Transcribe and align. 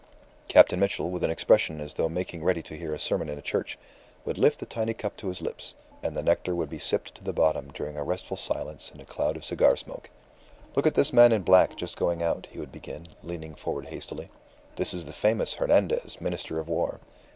Captain 0.47 0.79
Mitchell, 0.79 1.11
with 1.11 1.23
an 1.23 1.29
expression 1.29 1.79
as 1.79 1.93
though 1.93 2.09
making 2.09 2.43
ready 2.43 2.63
to 2.63 2.75
hear 2.75 2.91
a 2.91 2.97
sermon 2.97 3.29
in 3.29 3.37
a 3.37 3.41
church, 3.43 3.77
would 4.25 4.35
lift 4.39 4.59
the 4.59 4.65
tiny 4.65 4.95
cup 4.95 5.15
to 5.15 5.27
his 5.27 5.43
lips. 5.43 5.75
And 6.01 6.17
the 6.17 6.23
nectar 6.23 6.55
would 6.55 6.71
be 6.71 6.79
sipped 6.79 7.13
to 7.13 7.23
the 7.23 7.31
bottom 7.33 7.69
during 7.71 7.95
a 7.97 8.03
restful 8.03 8.35
silence 8.35 8.89
in 8.91 8.99
a 8.99 9.05
cloud 9.05 9.37
of 9.37 9.45
cigar 9.45 9.77
smoke. 9.77 10.09
"Look 10.75 10.87
at 10.87 10.95
this 10.95 11.13
man 11.13 11.31
in 11.31 11.43
black 11.43 11.77
just 11.77 11.97
going 11.97 12.23
out," 12.23 12.47
he 12.49 12.57
would 12.59 12.71
begin, 12.71 13.09
leaning 13.21 13.53
forward 13.53 13.89
hastily. 13.89 14.31
"This 14.75 14.91
is 14.95 15.05
the 15.05 15.13
famous 15.13 15.53
Hernandez, 15.53 16.19
Minister 16.19 16.59
of 16.59 16.67
War. 16.67 16.99